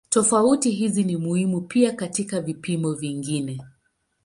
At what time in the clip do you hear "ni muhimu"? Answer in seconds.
1.03-1.61